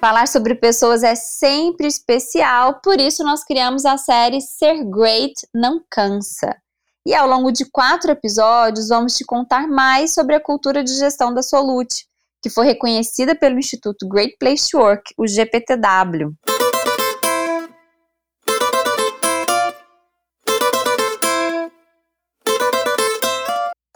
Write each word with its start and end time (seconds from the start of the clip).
Falar 0.00 0.28
sobre 0.28 0.54
pessoas 0.54 1.02
é 1.02 1.16
sempre 1.16 1.88
especial, 1.88 2.80
por 2.80 3.00
isso 3.00 3.24
nós 3.24 3.42
criamos 3.42 3.84
a 3.84 3.98
série 3.98 4.40
Ser 4.40 4.84
Great 4.84 5.34
Não 5.52 5.82
Cansa. 5.90 6.56
E 7.04 7.12
ao 7.12 7.28
longo 7.28 7.50
de 7.50 7.64
quatro 7.64 8.12
episódios, 8.12 8.88
vamos 8.88 9.16
te 9.16 9.24
contar 9.24 9.66
mais 9.66 10.14
sobre 10.14 10.36
a 10.36 10.40
cultura 10.40 10.84
de 10.84 10.94
gestão 10.94 11.34
da 11.34 11.42
Solute, 11.42 12.06
que 12.40 12.48
foi 12.48 12.66
reconhecida 12.66 13.34
pelo 13.34 13.58
Instituto 13.58 14.08
Great 14.08 14.36
Place 14.38 14.70
to 14.70 14.78
Work, 14.78 15.12
o 15.18 15.26
GPTW. 15.26 16.32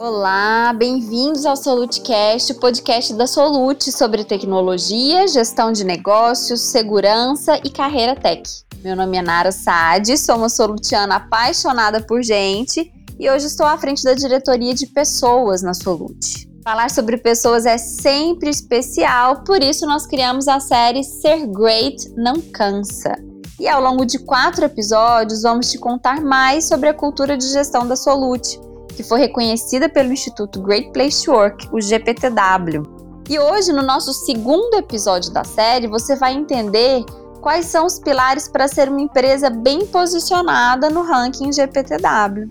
Olá, 0.05 0.73
bem-vindos 0.77 1.47
ao 1.47 1.57
SoluteCast, 1.57 2.51
o 2.51 2.59
podcast 2.59 3.15
da 3.15 3.25
Solute 3.25 3.93
sobre 3.93 4.25
tecnologia, 4.25 5.29
gestão 5.29 5.71
de 5.71 5.85
negócios, 5.85 6.61
segurança 6.61 7.61
e 7.63 7.71
carreira 7.71 8.17
tech. 8.17 8.43
Meu 8.83 8.97
nome 8.97 9.17
é 9.17 9.23
Nara 9.23 9.53
Saad, 9.53 10.19
sou 10.19 10.39
uma 10.39 10.49
solutiana 10.49 11.15
apaixonada 11.15 12.03
por 12.03 12.21
gente 12.21 12.93
e 13.17 13.31
hoje 13.31 13.47
estou 13.47 13.65
à 13.65 13.79
frente 13.79 14.03
da 14.03 14.13
diretoria 14.13 14.75
de 14.75 14.89
pessoas 14.89 15.63
na 15.63 15.73
Solute. 15.73 16.49
Falar 16.65 16.91
sobre 16.91 17.17
pessoas 17.17 17.65
é 17.65 17.79
sempre 17.79 18.51
especial, 18.51 19.45
por 19.45 19.63
isso 19.63 19.87
nós 19.87 20.05
criamos 20.05 20.49
a 20.49 20.59
série 20.59 21.05
Ser 21.05 21.47
Great 21.47 22.13
Não 22.17 22.41
Cansa. 22.41 23.15
E 23.57 23.69
ao 23.69 23.81
longo 23.81 24.05
de 24.05 24.19
quatro 24.19 24.65
episódios, 24.65 25.43
vamos 25.43 25.71
te 25.71 25.79
contar 25.79 26.21
mais 26.21 26.65
sobre 26.65 26.89
a 26.89 26.95
cultura 26.95 27.39
de 27.39 27.47
gestão 27.53 27.87
da 27.87 27.95
Solute 27.95 28.59
que 28.97 29.03
foi 29.03 29.21
reconhecida 29.21 29.89
pelo 29.89 30.13
Instituto 30.13 30.61
Great 30.61 30.91
Place 30.93 31.25
to 31.25 31.33
Work, 31.33 31.69
o 31.73 31.81
GPTW. 31.81 32.83
E 33.29 33.39
hoje, 33.39 33.73
no 33.73 33.83
nosso 33.83 34.13
segundo 34.13 34.75
episódio 34.75 35.33
da 35.33 35.45
série, 35.45 35.87
você 35.87 36.17
vai 36.17 36.35
entender 36.35 37.05
quais 37.41 37.67
são 37.67 37.87
os 37.87 37.99
pilares 37.99 38.49
para 38.49 38.69
ser 38.69 38.89
uma 38.89 39.01
empresa 39.01 39.51
bem 39.51 39.87
posicionada 39.87 40.91
no 40.91 41.03
ranking 41.03 41.53
GPTW. 41.53 42.51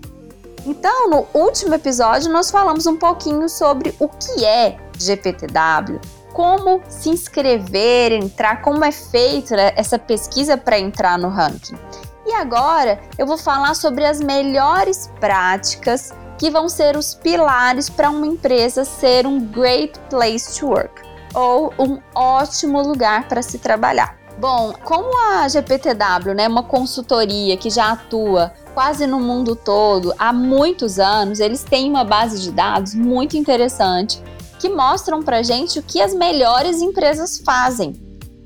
Então, 0.64 1.10
no 1.10 1.26
último 1.34 1.74
episódio, 1.74 2.30
nós 2.30 2.50
falamos 2.50 2.86
um 2.86 2.96
pouquinho 2.96 3.48
sobre 3.48 3.94
o 3.98 4.08
que 4.08 4.44
é 4.44 4.76
GPTW, 4.96 6.00
como 6.32 6.80
se 6.88 7.10
inscrever, 7.10 8.12
entrar, 8.12 8.62
como 8.62 8.84
é 8.84 8.92
feita 8.92 9.56
essa 9.76 9.98
pesquisa 9.98 10.56
para 10.56 10.78
entrar 10.78 11.18
no 11.18 11.28
ranking. 11.28 11.76
E 12.24 12.32
agora 12.32 13.00
eu 13.18 13.26
vou 13.26 13.36
falar 13.36 13.74
sobre 13.74 14.04
as 14.04 14.20
melhores 14.20 15.10
práticas 15.18 16.12
que 16.42 16.50
vão 16.50 16.68
ser 16.68 16.96
os 16.96 17.14
pilares 17.14 17.88
para 17.88 18.10
uma 18.10 18.26
empresa 18.26 18.84
ser 18.84 19.28
um 19.28 19.38
great 19.38 19.96
place 20.10 20.58
to 20.58 20.66
work 20.66 21.00
ou 21.32 21.72
um 21.78 22.00
ótimo 22.12 22.82
lugar 22.82 23.28
para 23.28 23.40
se 23.42 23.60
trabalhar. 23.60 24.18
Bom, 24.40 24.72
como 24.82 25.16
a 25.30 25.46
GPTW 25.46 26.32
é 26.32 26.34
né, 26.34 26.48
uma 26.48 26.64
consultoria 26.64 27.56
que 27.56 27.70
já 27.70 27.92
atua 27.92 28.52
quase 28.74 29.06
no 29.06 29.20
mundo 29.20 29.54
todo 29.54 30.12
há 30.18 30.32
muitos 30.32 30.98
anos, 30.98 31.38
eles 31.38 31.62
têm 31.62 31.88
uma 31.88 32.02
base 32.02 32.42
de 32.42 32.50
dados 32.50 32.92
muito 32.92 33.36
interessante 33.36 34.20
que 34.58 34.68
mostram 34.68 35.22
para 35.22 35.44
gente 35.44 35.78
o 35.78 35.82
que 35.84 36.00
as 36.00 36.12
melhores 36.12 36.82
empresas 36.82 37.38
fazem. 37.38 37.94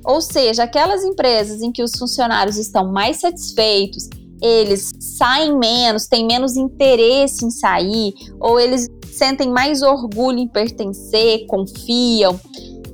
Ou 0.05 0.21
seja, 0.21 0.65
aquelas 0.65 1.03
empresas 1.03 1.63
em 1.63 1.73
que 1.73 1.83
os 1.83 1.93
funcionários 1.97 2.59
estão 2.59 2.93
mais 2.93 3.21
satisfeitos, 3.21 4.11
eles 4.41 4.93
saem 5.01 5.57
menos, 5.57 6.07
têm 6.07 6.27
menos 6.27 6.57
interesse 6.57 7.45
em 7.45 7.51
sair, 7.51 8.15
ou 8.41 8.61
eles 8.61 8.89
sentem 9.13 9.51
mais 9.51 9.83
orgulho 9.83 10.39
em 10.39 10.49
pertencer, 10.49 11.47
confiam. 11.47 12.39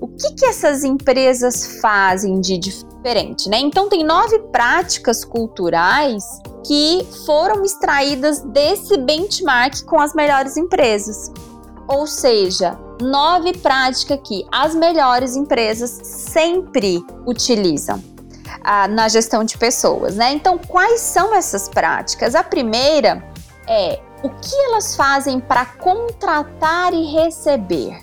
O 0.00 0.08
que, 0.08 0.34
que 0.34 0.46
essas 0.46 0.84
empresas 0.84 1.80
fazem 1.80 2.40
de 2.40 2.58
diferente, 2.58 3.48
né? 3.48 3.58
Então 3.58 3.88
tem 3.88 4.04
nove 4.04 4.38
práticas 4.50 5.24
culturais 5.24 6.24
que 6.66 7.06
foram 7.26 7.64
extraídas 7.64 8.40
desse 8.40 8.96
benchmark 8.98 9.84
com 9.84 10.00
as 10.00 10.14
melhores 10.14 10.56
empresas. 10.56 11.30
Ou 11.88 12.06
seja, 12.06 12.78
nove 13.00 13.52
práticas 13.58 14.20
que 14.24 14.44
as 14.52 14.74
melhores 14.74 15.36
empresas 15.36 16.00
sempre 16.02 17.04
utilizam 17.26 18.11
na 18.90 19.08
gestão 19.08 19.44
de 19.44 19.58
pessoas, 19.58 20.16
né? 20.16 20.32
Então, 20.32 20.58
quais 20.58 21.00
são 21.00 21.34
essas 21.34 21.68
práticas? 21.68 22.34
A 22.34 22.42
primeira 22.42 23.24
é 23.68 24.00
o 24.22 24.30
que 24.30 24.54
elas 24.66 24.94
fazem 24.94 25.40
para 25.40 25.64
contratar 25.64 26.92
e 26.94 27.04
receber. 27.12 28.00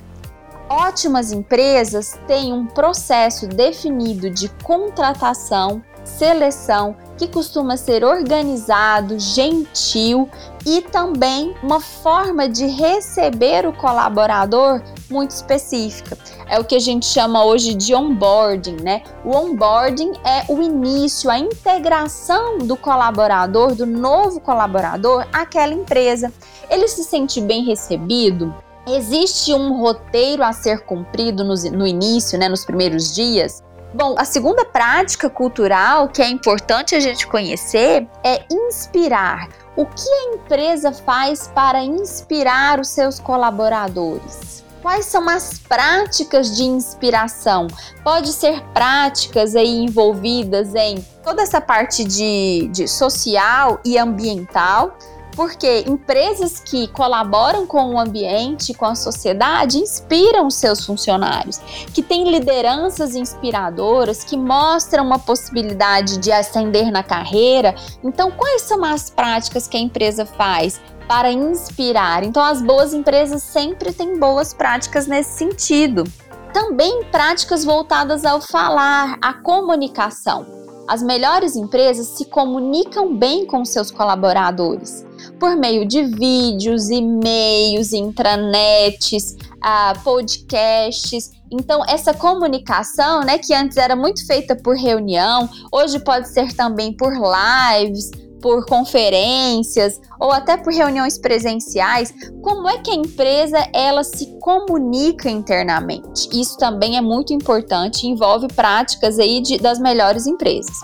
Ótimas 0.69 1.31
empresas 1.31 2.19
têm 2.27 2.53
um 2.53 2.65
processo 2.67 3.47
definido 3.47 4.29
de 4.29 4.49
contratação, 4.63 5.81
seleção, 6.03 6.95
que 7.19 7.27
costuma 7.27 7.75
ser 7.75 8.05
organizado, 8.05 9.19
gentil 9.19 10.29
e 10.65 10.81
também 10.81 11.53
uma 11.61 11.81
forma 11.81 12.47
de 12.47 12.65
receber 12.65 13.67
o 13.67 13.73
colaborador 13.73 14.81
muito 15.09 15.31
específica. 15.31 16.17
É 16.47 16.57
o 16.57 16.63
que 16.63 16.75
a 16.75 16.79
gente 16.79 17.05
chama 17.05 17.43
hoje 17.43 17.73
de 17.73 17.93
onboarding, 17.93 18.77
né? 18.81 19.03
O 19.25 19.35
onboarding 19.35 20.13
é 20.23 20.45
o 20.47 20.61
início, 20.61 21.29
a 21.29 21.37
integração 21.37 22.59
do 22.59 22.77
colaborador, 22.77 23.75
do 23.75 23.85
novo 23.85 24.39
colaborador 24.39 25.27
àquela 25.33 25.73
empresa. 25.73 26.31
Ele 26.69 26.87
se 26.87 27.03
sente 27.03 27.41
bem 27.41 27.65
recebido? 27.65 28.55
Existe 28.87 29.53
um 29.53 29.77
roteiro 29.77 30.41
a 30.41 30.53
ser 30.53 30.85
cumprido 30.85 31.43
no, 31.43 31.53
no 31.71 31.85
início, 31.85 32.39
né, 32.39 32.47
nos 32.47 32.63
primeiros 32.63 33.13
dias? 33.13 33.61
Bom, 33.91 34.13
a 34.19 34.23
segunda 34.23 34.63
prática 34.63 35.29
cultural 35.29 36.09
que 36.09 36.21
é 36.21 36.29
importante 36.29 36.93
a 36.93 36.99
gente 36.99 37.25
conhecer 37.25 38.07
é 38.23 38.45
inspirar. 38.51 39.49
O 39.75 39.85
que 39.85 40.09
a 40.09 40.35
empresa 40.35 40.91
faz 40.91 41.47
para 41.47 41.81
inspirar 41.81 42.79
os 42.79 42.89
seus 42.89 43.19
colaboradores? 43.19 44.63
Quais 44.81 45.07
são 45.07 45.27
as 45.27 45.57
práticas 45.57 46.55
de 46.55 46.63
inspiração? 46.63 47.67
Pode 48.03 48.31
ser 48.31 48.61
práticas 48.73 49.55
aí 49.55 49.83
envolvidas 49.83 50.73
em 50.75 51.03
toda 51.23 51.41
essa 51.41 51.59
parte 51.59 52.03
de, 52.03 52.69
de 52.71 52.87
social 52.87 53.79
e 53.83 53.97
ambiental, 53.97 54.97
porque 55.39 55.85
empresas 55.87 56.59
que 56.59 56.89
colaboram 56.89 57.65
com 57.65 57.93
o 57.93 57.97
ambiente, 57.97 58.73
com 58.73 58.83
a 58.83 58.93
sociedade, 58.93 59.77
inspiram 59.77 60.49
seus 60.49 60.85
funcionários, 60.85 61.61
que 61.93 62.03
têm 62.03 62.29
lideranças 62.29 63.15
inspiradoras, 63.15 64.21
que 64.21 64.35
mostram 64.35 65.05
uma 65.05 65.17
possibilidade 65.17 66.17
de 66.17 66.29
ascender 66.29 66.91
na 66.91 67.03
carreira. 67.03 67.73
Então, 68.03 68.31
quais 68.31 68.63
são 68.63 68.83
as 68.83 69.09
práticas 69.09 69.65
que 69.65 69.77
a 69.77 69.79
empresa 69.79 70.25
faz? 70.25 70.81
Para 71.07 71.31
inspirar. 71.31 72.21
Então, 72.25 72.43
as 72.43 72.61
boas 72.61 72.93
empresas 72.93 73.41
sempre 73.41 73.93
têm 73.93 74.19
boas 74.19 74.53
práticas 74.53 75.07
nesse 75.07 75.37
sentido. 75.37 76.03
Também 76.51 77.05
práticas 77.05 77.63
voltadas 77.63 78.25
ao 78.25 78.41
falar, 78.41 79.17
à 79.21 79.35
comunicação. 79.35 80.45
As 80.85 81.01
melhores 81.01 81.55
empresas 81.55 82.07
se 82.17 82.25
comunicam 82.25 83.15
bem 83.15 83.45
com 83.45 83.63
seus 83.63 83.89
colaboradores 83.89 85.07
por 85.39 85.55
meio 85.55 85.85
de 85.85 86.03
vídeos, 86.03 86.89
e-mails, 86.89 87.93
intranets, 87.93 89.35
uh, 89.57 89.99
podcasts. 90.03 91.31
Então, 91.51 91.83
essa 91.87 92.13
comunicação, 92.13 93.21
né, 93.21 93.37
que 93.37 93.53
antes 93.53 93.77
era 93.77 93.95
muito 93.95 94.25
feita 94.25 94.55
por 94.55 94.75
reunião, 94.75 95.49
hoje 95.71 95.99
pode 95.99 96.29
ser 96.29 96.53
também 96.53 96.93
por 96.93 97.11
lives, 97.13 98.11
por 98.41 98.65
conferências 98.65 99.99
ou 100.19 100.31
até 100.31 100.57
por 100.57 100.73
reuniões 100.73 101.17
presenciais, 101.17 102.13
como 102.41 102.69
é 102.69 102.77
que 102.77 102.91
a 102.91 102.95
empresa 102.95 103.57
ela 103.73 104.03
se 104.03 104.37
comunica 104.39 105.29
internamente? 105.29 106.29
Isso 106.31 106.57
também 106.57 106.97
é 106.97 107.01
muito 107.01 107.33
importante, 107.33 108.07
envolve 108.07 108.47
práticas 108.47 109.19
aí 109.19 109.41
de, 109.41 109.57
das 109.57 109.79
melhores 109.79 110.25
empresas. 110.25 110.75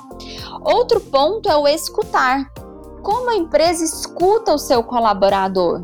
Outro 0.63 0.99
ponto 0.99 1.49
é 1.49 1.55
o 1.55 1.67
escutar 1.67 2.51
como 3.05 3.29
a 3.29 3.35
empresa 3.35 3.83
escuta 3.83 4.51
o 4.51 4.57
seu 4.57 4.81
colaborador. 4.81 5.79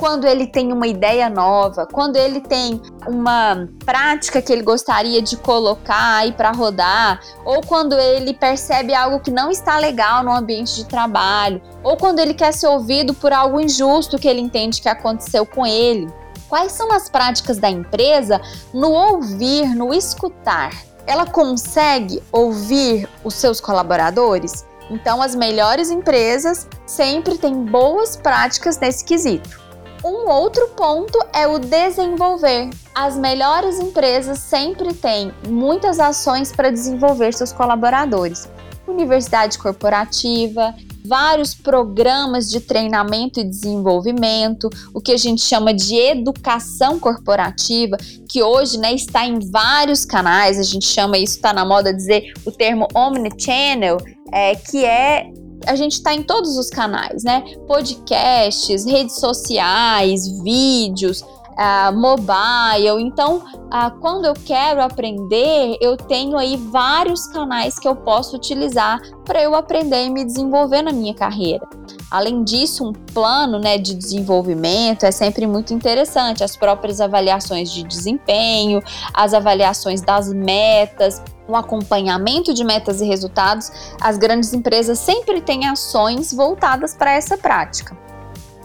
Quando 0.00 0.26
ele 0.26 0.48
tem 0.48 0.72
uma 0.72 0.88
ideia 0.88 1.30
nova, 1.30 1.86
quando 1.86 2.16
ele 2.16 2.40
tem 2.40 2.82
uma 3.06 3.68
prática 3.84 4.42
que 4.42 4.52
ele 4.52 4.62
gostaria 4.62 5.22
de 5.22 5.36
colocar 5.36 6.16
aí 6.16 6.32
para 6.32 6.50
rodar, 6.50 7.20
ou 7.44 7.62
quando 7.62 7.94
ele 7.94 8.34
percebe 8.34 8.92
algo 8.92 9.20
que 9.20 9.30
não 9.30 9.48
está 9.48 9.78
legal 9.78 10.24
no 10.24 10.32
ambiente 10.32 10.74
de 10.74 10.86
trabalho, 10.86 11.62
ou 11.84 11.96
quando 11.96 12.18
ele 12.18 12.34
quer 12.34 12.52
ser 12.52 12.66
ouvido 12.66 13.14
por 13.14 13.32
algo 13.32 13.60
injusto 13.60 14.18
que 14.18 14.26
ele 14.26 14.40
entende 14.40 14.82
que 14.82 14.88
aconteceu 14.88 15.46
com 15.46 15.64
ele. 15.64 16.12
Quais 16.48 16.72
são 16.72 16.90
as 16.92 17.08
práticas 17.08 17.58
da 17.58 17.70
empresa 17.70 18.40
no 18.74 18.90
ouvir, 18.90 19.72
no 19.76 19.94
escutar? 19.94 20.72
Ela 21.06 21.26
consegue 21.26 22.20
ouvir 22.32 23.08
os 23.22 23.34
seus 23.34 23.60
colaboradores? 23.60 24.65
Então, 24.90 25.20
as 25.20 25.34
melhores 25.34 25.90
empresas 25.90 26.68
sempre 26.86 27.36
têm 27.36 27.64
boas 27.64 28.16
práticas 28.16 28.78
nesse 28.78 29.04
quesito. 29.04 29.66
Um 30.04 30.28
outro 30.28 30.68
ponto 30.68 31.18
é 31.32 31.48
o 31.48 31.58
desenvolver. 31.58 32.70
As 32.94 33.16
melhores 33.16 33.80
empresas 33.80 34.38
sempre 34.38 34.94
têm 34.94 35.32
muitas 35.48 35.98
ações 35.98 36.52
para 36.52 36.70
desenvolver 36.70 37.34
seus 37.34 37.52
colaboradores. 37.52 38.48
Universidade 38.86 39.58
corporativa, 39.58 40.74
vários 41.06 41.54
programas 41.54 42.50
de 42.50 42.60
treinamento 42.60 43.40
e 43.40 43.44
desenvolvimento, 43.44 44.68
o 44.92 45.00
que 45.00 45.12
a 45.12 45.16
gente 45.16 45.42
chama 45.42 45.72
de 45.72 45.96
educação 45.96 46.98
corporativa, 46.98 47.96
que 48.28 48.42
hoje 48.42 48.78
né, 48.78 48.92
está 48.94 49.26
em 49.26 49.38
vários 49.50 50.04
canais, 50.04 50.58
a 50.58 50.62
gente 50.62 50.86
chama 50.86 51.18
isso, 51.18 51.36
está 51.36 51.52
na 51.52 51.64
moda 51.64 51.92
dizer 51.92 52.32
o 52.44 52.50
termo 52.50 52.86
omnichannel, 52.94 53.98
é, 54.32 54.54
que 54.54 54.84
é 54.84 55.30
a 55.66 55.74
gente 55.74 55.94
está 55.94 56.14
em 56.14 56.22
todos 56.22 56.56
os 56.58 56.68
canais, 56.68 57.24
né? 57.24 57.42
Podcasts, 57.66 58.84
redes 58.84 59.16
sociais, 59.16 60.28
vídeos, 60.42 61.24
uh, 61.56 61.92
mobile. 61.96 63.00
Então, 63.00 63.38
uh, 63.38 63.98
quando 64.00 64.26
eu 64.26 64.34
quero 64.34 64.82
aprender, 64.82 65.76
eu 65.80 65.96
tenho 65.96 66.36
aí 66.36 66.56
vários 66.56 67.26
canais 67.26 67.78
que 67.78 67.88
eu 67.88 67.96
posso 67.96 68.36
utilizar 68.36 69.00
para 69.24 69.42
eu 69.42 69.54
aprender 69.54 70.04
e 70.04 70.10
me 70.10 70.24
desenvolver 70.24 70.82
na 70.82 70.92
minha 70.92 71.14
carreira. 71.14 71.66
Além 72.10 72.44
disso, 72.44 72.88
um 72.88 72.92
plano 72.92 73.58
né, 73.58 73.78
de 73.78 73.94
desenvolvimento 73.94 75.04
é 75.04 75.10
sempre 75.10 75.46
muito 75.46 75.74
interessante. 75.74 76.44
As 76.44 76.56
próprias 76.56 77.00
avaliações 77.00 77.70
de 77.70 77.82
desempenho, 77.82 78.80
as 79.12 79.34
avaliações 79.34 80.00
das 80.00 80.32
metas, 80.32 81.20
o 81.48 81.56
acompanhamento 81.56 82.54
de 82.54 82.64
metas 82.64 83.00
e 83.00 83.06
resultados, 83.06 83.70
as 84.00 84.18
grandes 84.18 84.52
empresas 84.52 84.98
sempre 84.98 85.40
têm 85.40 85.66
ações 85.66 86.32
voltadas 86.32 86.94
para 86.94 87.12
essa 87.12 87.36
prática. 87.36 87.96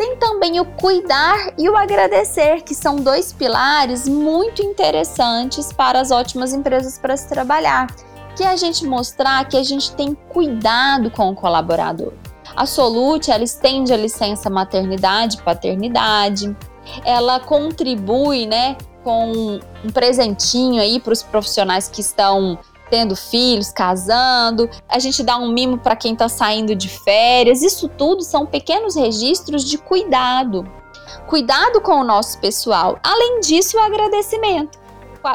Tem 0.02 0.16
também 0.16 0.60
o 0.60 0.66
cuidar 0.66 1.54
e 1.60 1.70
o 1.70 1.78
agradecer, 1.78 2.64
que 2.64 2.74
são 2.74 2.96
dois 2.96 3.32
pilares 3.32 4.10
muito 4.10 4.60
interessantes 4.64 5.72
para 5.72 6.02
as 6.02 6.10
ótimas 6.10 6.56
empresas 6.56 6.98
para 6.98 7.16
se 7.16 7.30
trabalhar, 7.30 7.86
que 8.36 8.42
é 8.44 8.48
a 8.48 8.56
gente 8.56 8.84
mostrar 8.84 9.48
que 9.48 9.56
a 9.56 9.62
gente 9.62 9.94
tem 9.94 10.16
cuidado 10.16 11.12
com 11.12 11.30
o 11.30 11.36
colaborador. 11.36 12.14
A 12.56 12.66
Solute, 12.66 13.30
ela 13.30 13.44
estende 13.44 13.94
a 13.94 13.98
licença 13.98 14.50
maternidade 14.50 15.38
e 15.38 15.42
paternidade, 15.44 16.58
ela 17.06 17.40
contribui, 17.40 18.48
né, 18.48 18.78
com 19.04 19.60
um 19.86 19.90
presentinho 19.92 20.82
aí 20.82 21.00
para 21.00 21.14
os 21.14 21.22
profissionais 21.22 21.88
que 21.88 22.02
estão 22.02 22.58
tendo 22.92 23.16
filhos, 23.16 23.72
casando, 23.72 24.70
a 24.88 25.00
gente 25.00 25.24
dá 25.24 25.38
um 25.38 25.52
mimo 25.52 25.78
para 25.78 25.96
quem 25.96 26.12
está 26.12 26.28
saindo 26.28 26.76
de 26.76 26.90
férias. 26.90 27.64
Isso 27.64 27.88
tudo 27.88 28.22
são 28.22 28.46
pequenos 28.46 28.96
registros 28.96 29.64
de 29.64 29.78
cuidado. 29.78 30.70
Cuidado 31.26 31.80
com 31.80 31.94
o 31.94 32.04
nosso 32.04 32.38
pessoal. 32.40 33.00
Além 33.02 33.40
disso, 33.40 33.78
o 33.78 33.80
agradecimento. 33.80 34.80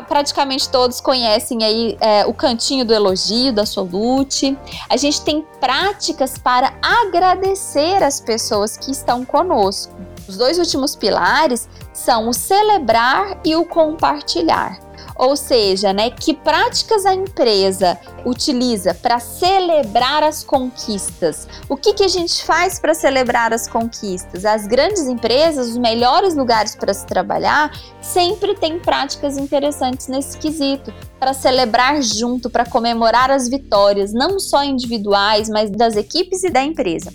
Praticamente 0.09 0.69
todos 0.69 1.01
conhecem 1.01 1.63
aí 1.65 1.97
é, 2.01 2.27
o 2.27 2.35
cantinho 2.35 2.85
do 2.85 2.93
elogio 2.93 3.53
da 3.53 3.65
Solute. 3.65 4.59
A 4.91 4.97
gente 4.97 5.23
tem 5.23 5.47
práticas 5.59 6.37
para 6.37 6.75
agradecer 6.83 8.03
as 8.03 8.21
pessoas 8.21 8.77
que 8.77 8.91
estão 8.91 9.25
conosco. 9.25 9.95
Os 10.29 10.37
dois 10.37 10.59
últimos 10.59 10.97
pilares 10.97 11.69
são 11.93 12.29
o 12.29 12.35
celebrar 12.35 13.39
e 13.45 13.55
o 13.55 13.65
compartilhar. 13.65 14.86
Ou 15.19 15.37
seja, 15.37 15.93
né, 15.93 16.11
que 16.11 16.35
práticas 16.35 17.07
a 17.07 17.15
empresa 17.15 17.99
utiliza 18.25 18.93
para 18.95 19.19
celebrar 19.19 20.23
as 20.23 20.45
conquistas? 20.45 21.49
O 21.69 21.77
que, 21.77 21.95
que 21.95 22.05
a 22.05 22.09
gente 22.09 22.45
faz 22.45 22.79
para 22.79 22.95
celebrar 22.95 23.53
as 23.53 23.67
conquistas? 23.67 24.45
As 24.45 24.67
grandes 24.67 25.07
empresas, 25.07 25.69
os 25.69 25.79
melhores 25.79 26.35
lugares 26.35 26.77
para 26.77 26.93
se 26.93 27.07
trabalhar, 27.07 27.73
sempre 28.01 28.55
têm 28.55 28.79
práticas 28.79 29.39
interessantes 29.39 30.09
nesse 30.09 30.37
quesito 30.37 30.93
para 31.19 31.33
celebrar 31.33 32.03
junto, 32.03 32.51
para 32.51 32.67
comemorar 32.67 33.31
as 33.31 33.49
vitórias, 33.49 34.13
não 34.13 34.39
só 34.39 34.63
individuais, 34.63 35.49
mas 35.49 35.71
das 35.71 35.97
equipes 35.97 36.45
e 36.45 36.51
da 36.51 36.63
empresa. 36.63 37.13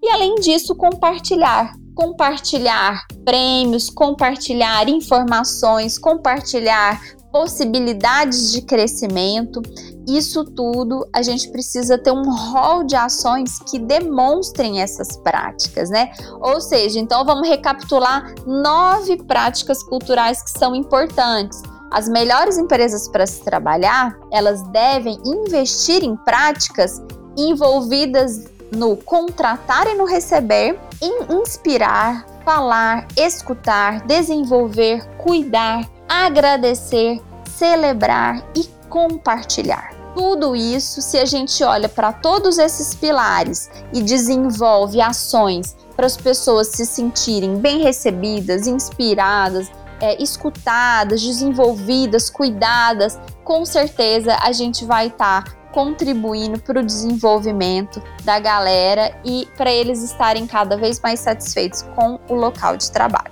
E 0.00 0.08
além 0.08 0.36
disso, 0.36 0.74
compartilhar 0.74 1.72
compartilhar 1.94 3.06
prêmios, 3.22 3.90
compartilhar 3.90 4.88
informações, 4.88 5.98
compartilhar 5.98 6.98
possibilidades 7.32 8.52
de 8.52 8.62
crescimento. 8.62 9.62
Isso 10.06 10.44
tudo 10.44 11.08
a 11.12 11.22
gente 11.22 11.48
precisa 11.50 11.96
ter 11.96 12.12
um 12.12 12.30
rol 12.30 12.84
de 12.84 12.94
ações 12.94 13.58
que 13.70 13.78
demonstrem 13.78 14.82
essas 14.82 15.16
práticas, 15.16 15.88
né? 15.88 16.12
Ou 16.40 16.60
seja, 16.60 17.00
então 17.00 17.24
vamos 17.24 17.48
recapitular 17.48 18.34
nove 18.46 19.16
práticas 19.24 19.82
culturais 19.82 20.42
que 20.42 20.58
são 20.58 20.74
importantes. 20.74 21.62
As 21.90 22.08
melhores 22.08 22.58
empresas 22.58 23.08
para 23.08 23.26
se 23.26 23.42
trabalhar, 23.42 24.18
elas 24.30 24.62
devem 24.68 25.18
investir 25.24 26.02
em 26.02 26.16
práticas 26.16 27.02
envolvidas 27.36 28.44
no 28.74 28.96
contratar 28.96 29.86
e 29.86 29.94
no 29.94 30.06
receber, 30.06 30.78
em 31.02 31.40
inspirar, 31.40 32.24
falar, 32.44 33.06
escutar, 33.16 34.06
desenvolver, 34.06 35.06
cuidar, 35.18 35.86
agradecer, 36.12 37.22
celebrar 37.56 38.44
e 38.54 38.68
compartilhar. 38.90 39.94
Tudo 40.14 40.54
isso, 40.54 41.00
se 41.00 41.16
a 41.16 41.24
gente 41.24 41.64
olha 41.64 41.88
para 41.88 42.12
todos 42.12 42.58
esses 42.58 42.94
pilares 42.94 43.70
e 43.94 44.02
desenvolve 44.02 45.00
ações 45.00 45.74
para 45.96 46.04
as 46.04 46.14
pessoas 46.14 46.68
se 46.68 46.84
sentirem 46.84 47.56
bem 47.56 47.80
recebidas, 47.80 48.66
inspiradas, 48.66 49.70
é, 50.02 50.22
escutadas, 50.22 51.22
desenvolvidas, 51.22 52.28
cuidadas, 52.28 53.18
com 53.42 53.64
certeza 53.64 54.36
a 54.42 54.52
gente 54.52 54.84
vai 54.84 55.06
estar 55.06 55.44
tá 55.44 55.50
contribuindo 55.72 56.58
para 56.58 56.80
o 56.80 56.84
desenvolvimento 56.84 58.02
da 58.22 58.38
galera 58.38 59.18
e 59.24 59.48
para 59.56 59.72
eles 59.72 60.02
estarem 60.02 60.46
cada 60.46 60.76
vez 60.76 61.00
mais 61.00 61.20
satisfeitos 61.20 61.80
com 61.96 62.20
o 62.28 62.34
local 62.34 62.76
de 62.76 62.90
trabalho. 62.90 63.31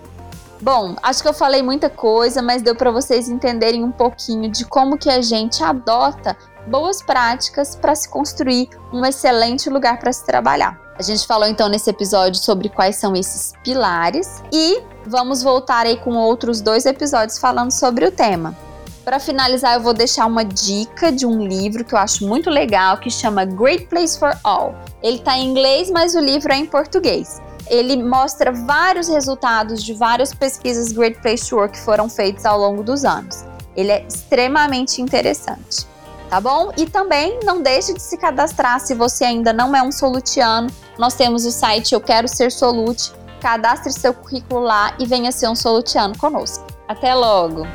Bom, 0.62 0.95
acho 1.03 1.23
que 1.23 1.29
eu 1.29 1.33
falei 1.33 1.62
muita 1.62 1.89
coisa, 1.89 2.43
mas 2.43 2.61
deu 2.61 2.77
para 2.77 2.91
vocês 2.91 3.31
entenderem 3.31 3.83
um 3.83 3.91
pouquinho 3.91 4.51
de 4.51 4.67
como 4.67 4.99
que 4.99 5.09
a 5.09 5.23
gente 5.23 5.65
adota 5.65 6.37
boas 6.67 7.03
práticas 7.03 7.75
para 7.75 7.95
se 7.95 8.07
construir 8.07 8.69
um 8.93 9.03
excelente 9.07 9.71
lugar 9.71 9.99
para 9.99 10.12
se 10.12 10.25
trabalhar. 10.27 10.79
A 10.99 11.03
gente 11.03 11.27
falou 11.27 11.49
então 11.49 11.67
nesse 11.67 11.89
episódio 11.89 12.43
sobre 12.43 12.69
quais 12.69 12.97
são 12.97 13.17
esses 13.17 13.55
pilares 13.65 14.43
e 14.53 14.83
vamos 15.07 15.43
voltar 15.43 15.87
aí 15.87 15.97
com 15.97 16.15
outros 16.15 16.61
dois 16.61 16.85
episódios 16.85 17.39
falando 17.39 17.71
sobre 17.71 18.05
o 18.05 18.12
tema. 18.12 18.55
Para 19.03 19.19
finalizar, 19.19 19.77
eu 19.77 19.81
vou 19.81 19.95
deixar 19.95 20.27
uma 20.27 20.45
dica 20.45 21.11
de 21.11 21.25
um 21.25 21.43
livro 21.43 21.87
que 21.87 21.95
eu 21.95 21.99
acho 21.99 22.29
muito 22.29 22.50
legal 22.50 22.99
que 22.99 23.11
chama 23.11 23.47
Great 23.47 23.87
Place 23.87 24.19
for 24.19 24.38
All. 24.45 24.75
Ele 25.02 25.17
está 25.17 25.38
em 25.38 25.49
inglês, 25.49 25.90
mas 25.90 26.14
o 26.14 26.21
livro 26.21 26.52
é 26.52 26.57
em 26.57 26.67
português 26.67 27.40
ele 27.71 28.03
mostra 28.03 28.50
vários 28.50 29.09
resultados 29.09 29.83
de 29.83 29.95
várias 29.95 30.35
pesquisas 30.35 30.91
Great 30.91 31.21
Place 31.23 31.49
to 31.49 31.57
Work 31.57 31.79
que 31.79 31.85
foram 31.85 32.09
feitas 32.09 32.45
ao 32.45 32.59
longo 32.59 32.83
dos 32.83 33.05
anos. 33.05 33.45
Ele 33.77 33.93
é 33.93 34.05
extremamente 34.07 35.00
interessante, 35.00 35.87
tá 36.29 36.41
bom? 36.41 36.73
E 36.77 36.85
também 36.87 37.39
não 37.45 37.62
deixe 37.62 37.95
de 37.95 38.03
se 38.03 38.19
cadastrar 38.19 38.81
se 38.81 38.93
você 38.93 39.25
ainda 39.25 39.53
não 39.53 39.75
é 39.75 39.83
um 39.83 39.93
solutiano. 39.93 40.69
Nós 40.99 41.15
temos 41.15 41.47
o 41.47 41.53
site 41.53 41.95
Eu 41.95 42.00
Quero 42.00 42.27
Ser 42.27 42.50
Solute. 42.50 43.12
Cadastre 43.41 43.91
seu 43.91 44.12
currículo 44.12 44.61
lá 44.61 44.95
e 44.99 45.07
venha 45.07 45.33
ser 45.33 45.49
um 45.49 45.55
solutiano 45.55 46.19
conosco. 46.19 46.67
Até 46.87 47.15
logo! 47.15 47.67